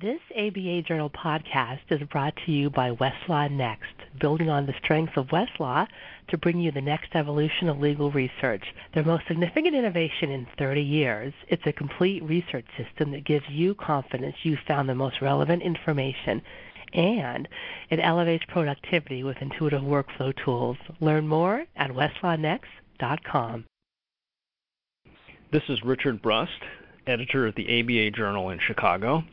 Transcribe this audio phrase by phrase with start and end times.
[0.00, 5.16] This ABA Journal podcast is brought to you by Westlaw Next, building on the strengths
[5.16, 5.88] of Westlaw
[6.28, 8.62] to bring you the next evolution of legal research.
[8.94, 11.32] Their most significant innovation in 30 years.
[11.48, 16.42] It's a complete research system that gives you confidence you've found the most relevant information
[16.92, 17.48] and
[17.90, 20.76] it elevates productivity with intuitive workflow tools.
[21.00, 23.64] Learn more at westlawnext.com.
[25.50, 26.62] This is Richard Brust,
[27.08, 29.24] editor of the ABA Journal in Chicago.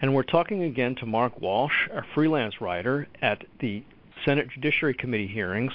[0.00, 3.82] And we're talking again to Mark Walsh, a freelance writer, at the
[4.24, 5.72] Senate Judiciary Committee hearings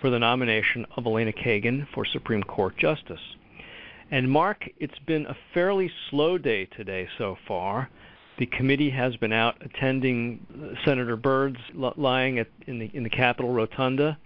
[0.00, 3.20] for the nomination of Elena Kagan for Supreme Court Justice.
[4.10, 7.88] And Mark, it's been a fairly slow day today so far.
[8.38, 13.52] The committee has been out attending Senator Byrd's lying at, in the in the Capitol
[13.52, 14.18] Rotunda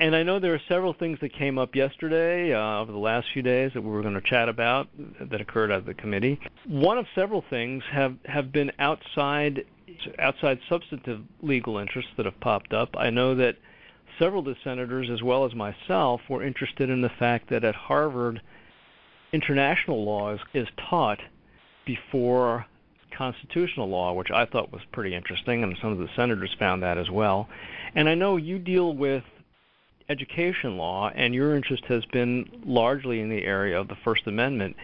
[0.00, 3.28] and I know there are several things that came up yesterday uh, over the last
[3.32, 4.88] few days that we were going to chat about
[5.20, 6.40] that occurred at the committee.
[6.66, 9.66] One of several things have have been outside
[10.18, 12.96] outside substantive legal interests that have popped up.
[12.96, 13.56] I know that
[14.18, 17.74] several of the senators, as well as myself, were interested in the fact that at
[17.74, 18.40] Harvard,
[19.32, 21.20] international law is, is taught
[21.84, 22.64] before
[23.10, 26.96] constitutional law, which I thought was pretty interesting, and some of the senators found that
[26.96, 27.48] as well.
[27.94, 29.24] And I know you deal with
[30.10, 34.76] education law, and your interest has been largely in the area of the First Amendment.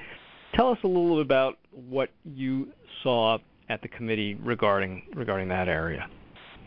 [0.54, 2.68] Tell us a little bit about what you
[3.02, 3.38] saw
[3.68, 6.08] at the committee regarding regarding that area.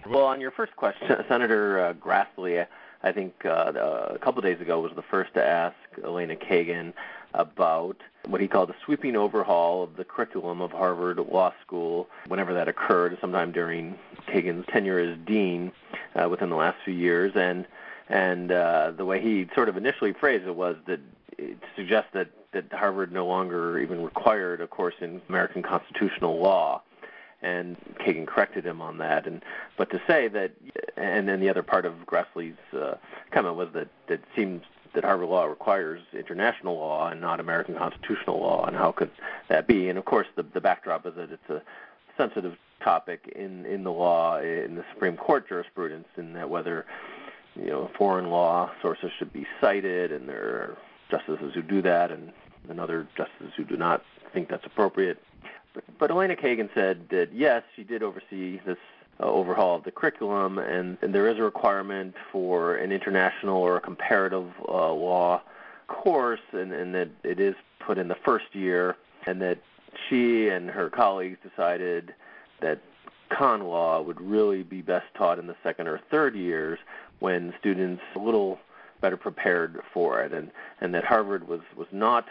[0.08, 2.68] Well, on your first question, Senator uh, Grassley,
[3.02, 3.72] I think uh,
[4.14, 6.94] a couple of days ago was the first to ask Elena Kagan
[7.34, 12.54] about what he called a sweeping overhaul of the curriculum of Harvard Law School whenever
[12.54, 15.72] that occurred, sometime during Kagan's tenure as dean
[16.16, 17.32] uh, within the last few years.
[17.36, 17.66] And
[18.10, 21.00] and uh, the way he sort of initially phrased it was that
[21.38, 26.82] it suggests that that Harvard no longer even required a course in American constitutional law,
[27.44, 29.28] and Kagan corrected him on that.
[29.28, 29.44] And
[29.78, 30.54] but to say that,
[30.98, 32.96] and then the other part of Grassley's uh,
[33.32, 34.64] comment was that that seems
[34.96, 39.12] that Harvard law requires international law and not American constitutional law, and how could
[39.48, 39.90] that be?
[39.90, 41.62] And of course, the the backdrop is that it's a
[42.18, 46.86] sensitive topic in in the law in the Supreme Court jurisprudence, in that whether
[47.62, 50.78] you know, foreign law sources should be cited, and there are
[51.12, 52.32] justices who do that, and,
[52.70, 54.04] and other justices who do not
[54.34, 55.22] think that's appropriate.
[55.74, 58.78] But, but Elena Kagan said that yes, she did oversee this
[59.20, 63.78] uh, overhaul of the curriculum, and, and there is a requirement for an international or
[63.78, 65.42] a comparative uh, law
[65.88, 69.60] course, and, and that it is put in the first year, and that
[70.08, 72.14] she and her colleagues decided
[72.62, 72.80] that
[73.30, 76.80] con law would really be best taught in the second or third years
[77.20, 78.60] when students a little
[79.02, 82.26] better prepared for it and and that Harvard was was not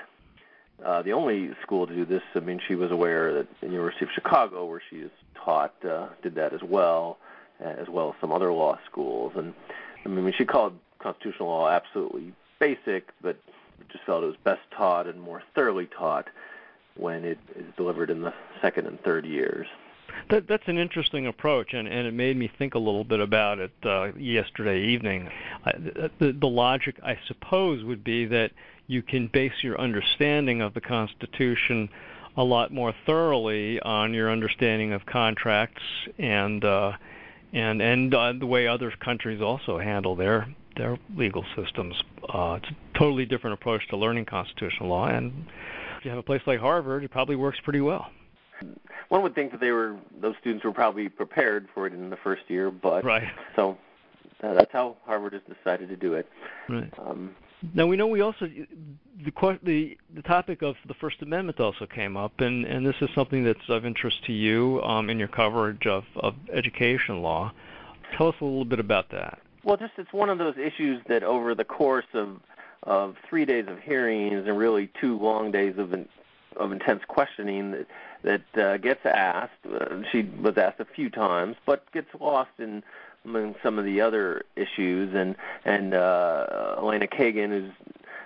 [0.85, 2.23] uh, the only school to do this.
[2.35, 6.09] I mean, she was aware that the University of Chicago, where she is taught, uh,
[6.23, 7.19] did that as well,
[7.61, 9.33] as well as some other law schools.
[9.37, 9.55] And
[10.05, 13.37] I mean, she called constitutional law absolutely basic, but
[13.91, 16.29] just felt it was best taught and more thoroughly taught
[16.97, 19.67] when it is delivered in the second and third years.
[20.31, 23.59] That, that's an interesting approach, and, and it made me think a little bit about
[23.59, 25.29] it uh, yesterday evening.
[25.65, 25.73] Uh,
[26.19, 28.51] the, the logic, I suppose, would be that
[28.87, 31.89] you can base your understanding of the Constitution
[32.37, 35.83] a lot more thoroughly on your understanding of contracts
[36.19, 36.93] and uh,
[37.53, 41.95] and and uh, the way other countries also handle their their legal systems.
[42.23, 45.33] Uh, it's a totally different approach to learning constitutional law, and
[45.99, 48.11] if you have a place like Harvard, it probably works pretty well
[49.09, 52.17] one would think that they were those students were probably prepared for it in the
[52.17, 53.29] first year, but right.
[53.57, 53.79] So
[54.43, 56.29] uh, that's how Harvard has decided to do it.
[56.69, 56.93] Right.
[56.99, 57.35] Um,
[57.75, 58.49] now we know we also
[59.25, 63.09] the the the topic of the First Amendment also came up, and and this is
[63.15, 67.53] something that's of interest to you um, in your coverage of of education law.
[68.17, 69.41] Tell us a little bit about that.
[69.65, 72.41] Well, just it's one of those issues that over the course of
[72.85, 75.93] of three days of hearings and really two long days of
[76.59, 77.87] of intense questioning that
[78.23, 79.53] that uh, gets asked.
[79.65, 82.83] Uh, she was asked a few times, but gets lost in
[83.25, 85.15] among some of the other issues.
[85.15, 87.73] And and uh, Elena Kagan, is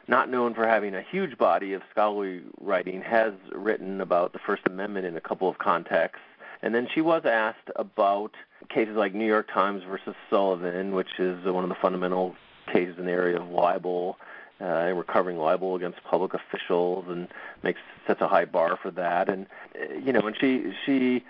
[0.08, 4.62] not known for having a huge body of scholarly writing, has written about the First
[4.66, 6.24] Amendment in a couple of contexts.
[6.62, 8.32] And then she was asked about
[8.68, 12.36] cases like New York Times versus Sullivan, which is one of the fundamental
[12.72, 14.16] cases in the area of libel
[14.62, 17.28] uh, recovering libel against public officials, and
[17.62, 19.28] makes sets a high bar for that.
[19.28, 21.24] And uh, you know, and she she,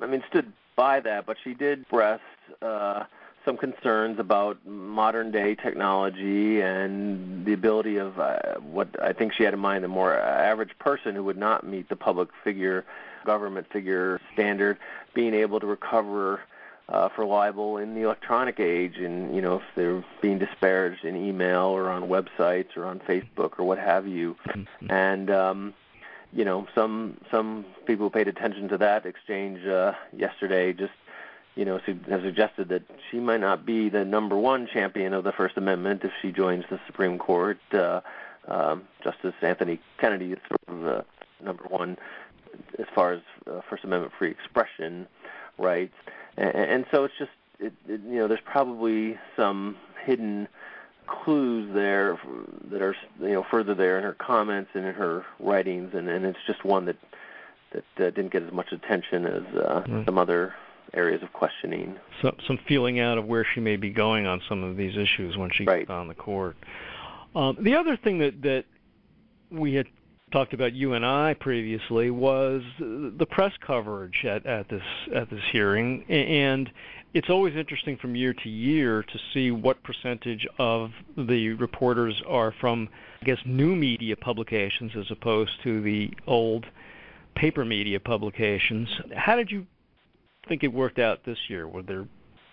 [0.00, 2.22] I mean, stood by that, but she did breast
[2.60, 3.04] uh,
[3.44, 9.42] some concerns about modern day technology and the ability of uh, what I think she
[9.42, 12.84] had in mind the more average person who would not meet the public figure
[13.24, 14.78] government figure standard,
[15.14, 16.40] being able to recover
[16.92, 21.16] uh, for libel in the electronic age, and you know if they're being disparaged in
[21.16, 24.90] email or on websites or on Facebook or what have you, mm-hmm.
[24.90, 25.74] and um,
[26.32, 30.92] you know some some people who paid attention to that exchange uh, yesterday just
[31.54, 35.24] you know su- have suggested that she might not be the number one champion of
[35.24, 37.58] the First Amendment if she joins the Supreme Court.
[37.72, 38.02] Uh,
[38.48, 41.04] um, Justice Anthony Kennedy is sort of the
[41.42, 41.96] number one
[42.78, 45.06] as far as uh, First Amendment free expression
[45.58, 45.94] rights
[46.36, 50.48] and, and so it's just it, it, you know there's probably some hidden
[51.06, 52.18] clues there
[52.70, 56.24] that are you know further there in her comments and in her writings, and, and
[56.24, 56.96] it's just one that
[57.72, 60.04] that uh, didn't get as much attention as uh, mm.
[60.04, 60.54] some other
[60.94, 61.96] areas of questioning.
[62.20, 65.36] So, some feeling out of where she may be going on some of these issues
[65.36, 65.80] when she right.
[65.80, 66.56] gets on the court.
[67.34, 68.64] Um, the other thing that that
[69.50, 69.86] we had
[70.32, 74.82] talked about you and I previously was the press coverage at, at this
[75.14, 76.70] at this hearing, and
[77.14, 82.52] it's always interesting from year to year to see what percentage of the reporters are
[82.60, 82.88] from,
[83.20, 86.66] I guess, new media publications as opposed to the old
[87.34, 88.88] paper media publications.
[89.14, 89.66] How did you
[90.48, 91.68] think it worked out this year?
[91.68, 92.06] Were there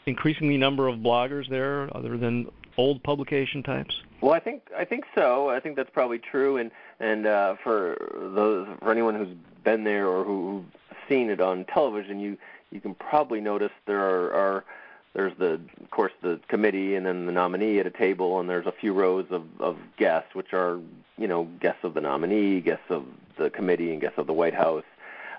[0.05, 2.49] increasingly number of bloggers there other than
[2.79, 4.01] old publication types?
[4.21, 5.49] Well, I think I think so.
[5.49, 7.97] I think that's probably true, and and uh, for
[8.33, 12.37] those for anyone who's been there or who, who's seen it on television, you
[12.71, 14.65] you can probably notice there are, are
[15.13, 18.65] there's the of course the committee and then the nominee at a table, and there's
[18.65, 20.79] a few rows of of guests, which are
[21.17, 23.05] you know guests of the nominee, guests of
[23.37, 24.85] the committee, and guests of the White House.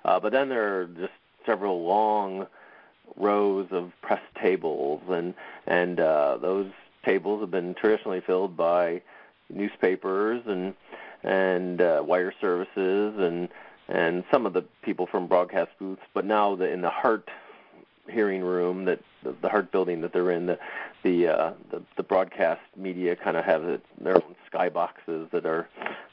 [0.04, 1.12] Uh, but then there are just
[1.46, 2.46] several long
[3.16, 5.32] rows of press tables, and
[5.66, 6.70] and uh, those
[7.04, 9.02] tables have been traditionally filled by
[9.48, 10.74] newspapers and
[11.22, 13.48] and uh, wire services and
[13.88, 16.02] and some of the people from broadcast booths.
[16.14, 17.28] But now the, in the Hart
[18.08, 20.58] hearing room that the, the Hart building that they're in, the
[21.02, 25.68] the uh, the, the broadcast media kind of have it, their own skyboxes that are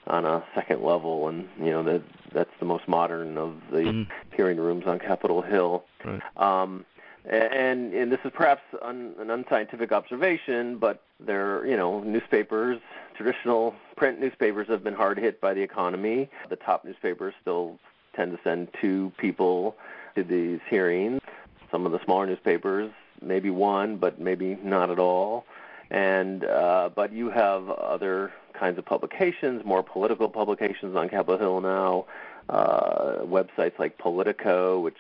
[0.07, 2.01] on a second level, and you know that
[2.33, 4.07] that's the most modern of the mm.
[4.35, 5.83] hearing rooms on Capitol Hill.
[6.03, 6.21] Right.
[6.37, 6.85] Um,
[7.29, 12.79] and and this is perhaps un, an unscientific observation, but there, you know, newspapers,
[13.15, 16.29] traditional print newspapers have been hard hit by the economy.
[16.49, 17.79] The top newspapers still
[18.15, 19.75] tend to send two people
[20.15, 21.21] to these hearings.
[21.69, 22.91] Some of the smaller newspapers,
[23.21, 25.45] maybe one, but maybe not at all.
[25.89, 31.61] And uh, but you have other kinds of publications, more political publications on Capitol Hill
[31.61, 32.05] now.
[32.49, 34.99] Uh, websites like Politico, which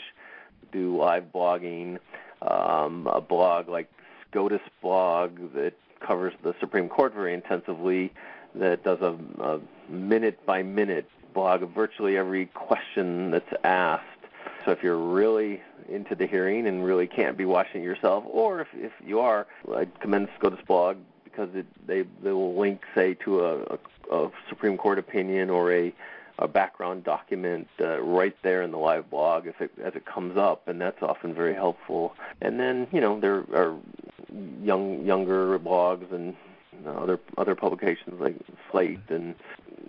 [0.71, 1.99] do live blogging,
[2.41, 3.89] um, a blog like
[4.29, 8.13] SCOTUS blog that covers the Supreme Court very intensively,
[8.55, 9.59] that does a, a
[9.91, 14.03] minute by minute blog of virtually every question that's asked.
[14.65, 18.61] So if you're really into the hearing and really can't be watching it yourself, or
[18.61, 23.13] if, if you are, I'd commend SCOTUS blog because it, they they will link, say,
[23.25, 23.77] to a, a,
[24.11, 25.93] a Supreme Court opinion or a
[26.39, 30.37] a background document uh, right there in the live blog if it as it comes
[30.37, 32.15] up, and that's often very helpful.
[32.41, 33.75] And then you know there are
[34.61, 36.35] young younger blogs and
[36.85, 38.35] uh, other other publications like
[38.71, 39.35] Slate and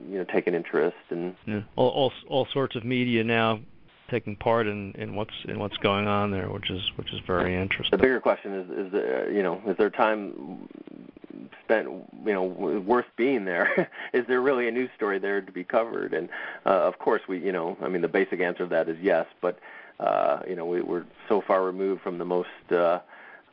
[0.08, 1.62] you know take an interest and yeah.
[1.76, 3.60] all, all all sorts of media now
[4.10, 7.54] taking part in, in what's in what's going on there, which is which is very
[7.54, 7.96] interesting.
[7.96, 10.68] The bigger question is is there, you know is there time
[11.64, 11.88] spent
[12.24, 16.14] you know worth being there is there really a news story there to be covered
[16.14, 16.28] and
[16.66, 19.26] uh, of course we you know i mean the basic answer to that is yes
[19.40, 19.58] but
[20.00, 23.00] uh you know we, we're so far removed from the most uh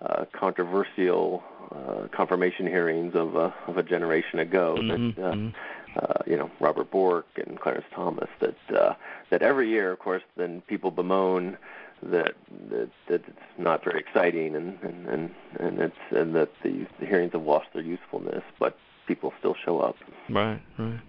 [0.01, 5.49] uh, controversial uh, confirmation hearings of a of a generation ago mm-hmm, that uh, mm-hmm.
[5.97, 8.93] uh, you know Robert Bork and Clarence Thomas that uh,
[9.29, 11.57] that every year of course then people bemoan
[12.03, 12.33] that
[12.69, 17.05] that, that it's not very exciting and and and, and it's and that the, the
[17.05, 19.95] hearings have lost their usefulness, but people still show up.
[20.29, 20.99] Right, right.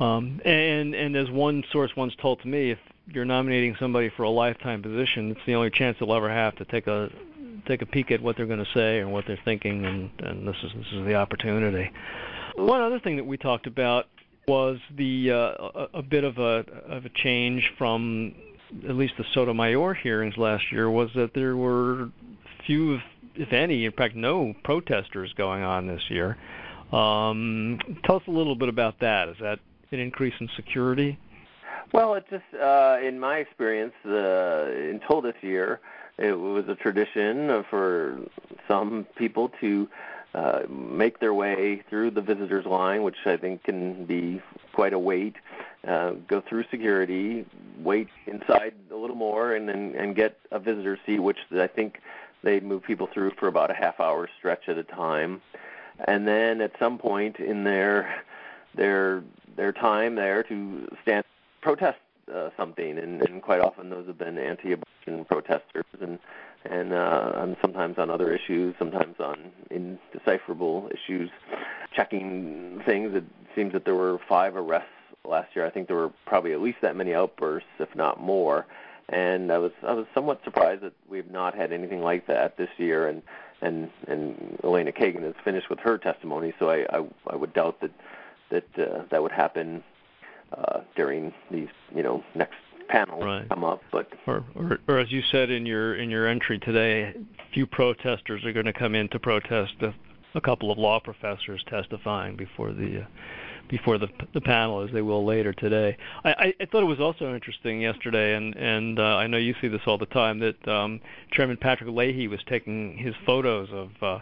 [0.00, 4.24] Um, and and as one source once told to me, if you're nominating somebody for
[4.24, 7.10] a lifetime position, it's the only chance they'll ever have to take a
[7.66, 10.48] take a peek at what they're going to say and what they're thinking, and and
[10.48, 11.90] this is this is the opportunity.
[12.56, 14.06] One other thing that we talked about
[14.46, 18.34] was the uh, a, a bit of a of a change from
[18.88, 22.10] at least the Sotomayor hearings last year was that there were
[22.66, 23.00] few,
[23.34, 26.36] if any, in fact, no protesters going on this year.
[26.92, 29.28] Um, tell us a little bit about that.
[29.28, 29.58] Is that
[29.90, 31.18] an increase in security?
[31.92, 35.80] Well, it just, uh, in my experience, uh, until this year,
[36.18, 38.18] it was a tradition for
[38.68, 39.88] some people to
[40.34, 44.42] uh, make their way through the visitors line, which I think can be
[44.74, 45.36] quite a wait.
[45.86, 47.44] Uh, go through security,
[47.78, 52.00] wait inside a little more, and then and get a visitor seat, which I think
[52.42, 55.42] they move people through for about a half hour stretch at a time.
[56.06, 58.22] And then at some point in their
[58.74, 59.22] their
[59.56, 61.24] their time there to stand
[61.60, 61.98] protest
[62.34, 66.18] uh, something, and, and quite often those have been anti-abortion protesters, and
[66.64, 71.30] and uh, sometimes on other issues, sometimes on indecipherable issues.
[71.94, 74.88] Checking things, it seems that there were five arrests
[75.24, 75.64] last year.
[75.64, 78.66] I think there were probably at least that many outbursts, if not more.
[79.08, 82.70] And I was I was somewhat surprised that we've not had anything like that this
[82.78, 83.06] year.
[83.06, 83.22] And
[83.60, 87.80] and and Elena Kagan has finished with her testimony, so I I, I would doubt
[87.80, 87.92] that
[88.50, 89.82] that uh, that would happen
[90.52, 92.56] uh, during these you know next
[92.88, 93.48] panels right.
[93.48, 93.82] come up.
[93.92, 97.66] But or, or, or as you said in your in your entry today, a few
[97.66, 99.94] protesters are going to come in to protest a,
[100.34, 103.02] a couple of law professors testifying before the.
[103.02, 103.06] Uh,
[103.68, 105.96] before the the panel as they will later today.
[106.22, 109.54] I, I, I thought it was also interesting yesterday, and and uh, I know you
[109.60, 111.00] see this all the time that um,
[111.32, 114.18] Chairman Patrick Leahy was taking his photos of uh,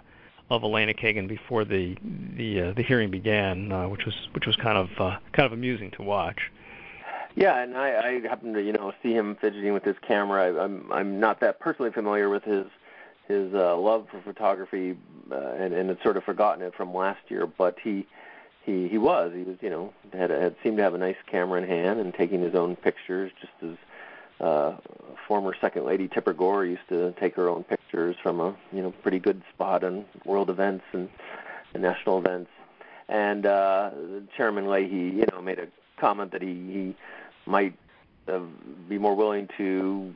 [0.50, 1.96] of Elena Kagan before the
[2.36, 5.52] the uh, the hearing began, uh, which was which was kind of uh, kind of
[5.52, 6.38] amusing to watch.
[7.34, 10.44] Yeah, and I, I happen to you know see him fidgeting with his camera.
[10.44, 12.66] I, I'm I'm not that personally familiar with his
[13.28, 14.96] his uh, love for photography,
[15.30, 17.46] uh, and and had sort of forgotten it from last year.
[17.46, 18.06] But he
[18.64, 21.60] he he was he was you know had had seemed to have a nice camera
[21.60, 24.76] in hand and taking his own pictures, just as uh,
[25.26, 28.90] former Second Lady Tipper Gore used to take her own pictures from a you know
[28.90, 31.08] pretty good spot on world events and,
[31.72, 32.50] and national events.
[33.08, 33.90] And uh,
[34.36, 35.66] Chairman Leahy, you know, made a
[35.98, 36.96] comment that he, he
[37.46, 37.74] might
[38.28, 38.40] uh,
[38.88, 40.14] be more willing to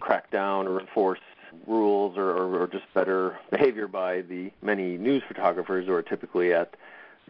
[0.00, 1.20] crack down or enforce
[1.66, 6.52] rules or, or, or just better behavior by the many news photographers who are typically
[6.52, 6.74] at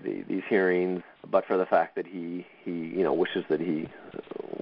[0.02, 3.88] the, these hearings, but for the fact that he he you know wishes that he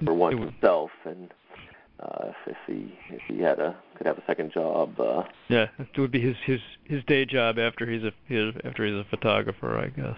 [0.01, 1.33] were one himself and
[1.99, 4.99] uh, if, if he if he had a could have a second job.
[4.99, 8.85] Uh, yeah, it would be his his his day job after he's a his, after
[8.85, 10.17] he's a photographer, I guess.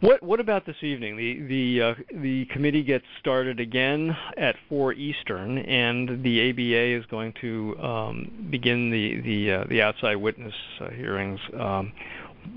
[0.00, 1.16] What what about this evening?
[1.16, 7.04] The the uh, the committee gets started again at four Eastern, and the ABA is
[7.06, 11.40] going to um, begin the the uh, the outside witness uh, hearings.
[11.52, 11.92] Um,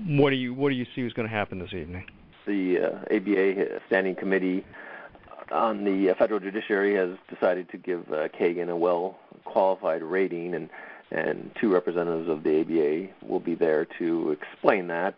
[0.06, 2.04] what do you what do you see is going to happen this evening?
[2.46, 4.64] The uh, ABA standing committee
[5.50, 10.54] on the uh, federal judiciary has decided to give uh, Kagan a well qualified rating,
[10.54, 10.70] and
[11.10, 15.16] and two representatives of the ABA will be there to explain that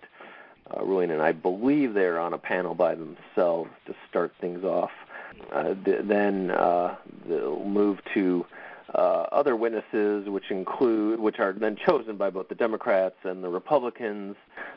[0.70, 4.90] uh, ruling, and I believe they're on a panel by themselves to start things off.
[5.52, 6.96] Uh, th- then uh,
[7.28, 8.46] they'll move to
[8.94, 13.48] uh, other witnesses, which include, which are then chosen by both the Democrats and the
[13.48, 14.36] Republicans.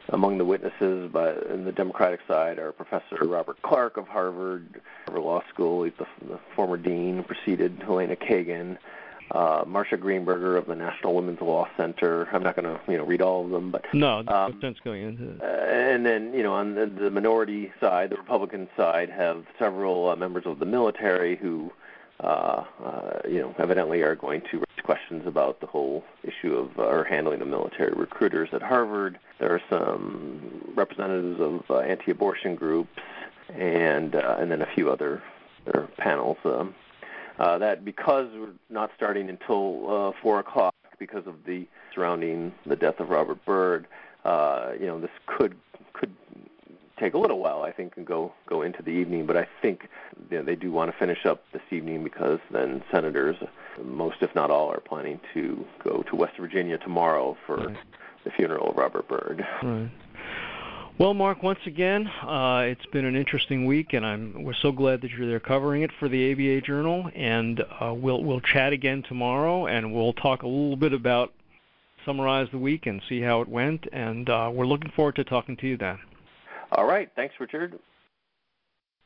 [0.09, 5.43] Among the witnesses by, in the Democratic side are Professor Robert Clark of Harvard, Law
[5.49, 5.83] School.
[5.83, 8.77] He's the, the former dean, preceded Elena Kagan.
[9.31, 12.29] Uh, Marcia Greenberger of the National Women's Law Center.
[12.31, 15.03] I'm not going to, you know, read all of them, but no, um, sense going
[15.03, 15.41] into it.
[15.41, 20.09] Uh, and then, you know, on the, the minority side, the Republican side, have several
[20.09, 21.71] uh, members of the military who
[22.19, 26.79] uh, uh, you know, evidently are going to raise questions about the whole issue of
[26.79, 29.19] uh, or handling the military recruiters at Harvard.
[29.39, 32.99] There are some representatives of uh, anti-abortion groups,
[33.49, 35.21] and uh, and then a few other
[35.67, 36.37] other panels.
[36.43, 36.73] Um,
[37.39, 42.75] uh, that because we're not starting until uh, four o'clock because of the surrounding the
[42.75, 43.87] death of Robert Byrd.
[44.25, 45.55] Uh, you know, this could
[45.93, 46.13] could
[46.99, 49.25] take a little while, I think, and go go into the evening.
[49.25, 49.87] But I think
[50.29, 53.37] you know, they do want to finish up this evening because then senators,
[53.83, 57.77] most if not all, are planning to go to West Virginia tomorrow for right.
[58.23, 59.45] the funeral of Robert Byrd.
[59.63, 59.89] Right.
[60.99, 65.01] Well, Mark, once again, uh, it's been an interesting week, and I'm we're so glad
[65.01, 67.11] that you're there covering it for the ABA Journal.
[67.15, 71.33] And uh, we'll we'll chat again tomorrow, and we'll talk a little bit about
[72.03, 73.85] summarize the week and see how it went.
[73.93, 75.99] And uh, we're looking forward to talking to you then.
[76.71, 77.11] All right.
[77.15, 77.77] Thanks, Richard.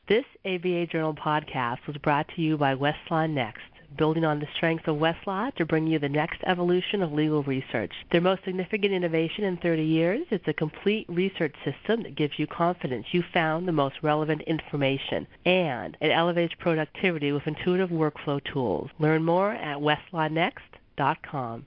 [0.08, 3.60] This ABA Journal podcast was brought to you by Westlaw Next,
[3.96, 7.92] building on the strength of Westlaw to bring you the next evolution of legal research.
[8.10, 12.46] Their most significant innovation in 30 years is a complete research system that gives you
[12.46, 18.90] confidence you found the most relevant information, and it elevates productivity with intuitive workflow tools.
[18.98, 21.66] Learn more at westlawnext.com.